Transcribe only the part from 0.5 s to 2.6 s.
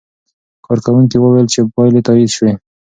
کارکوونکي وویل چې پایلې تایید شوې.